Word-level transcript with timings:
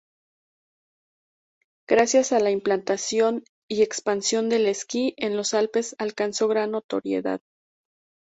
Gracias 1.87 2.31
a 2.31 2.39
la 2.39 2.49
implantación 2.49 3.43
y 3.69 3.83
expansión 3.83 4.49
del 4.49 4.65
esquí 4.65 5.13
en 5.17 5.37
los 5.37 5.53
Alpes 5.53 5.95
alcanzó 5.99 6.47
gran 6.47 6.71
notoriedad. 6.71 7.39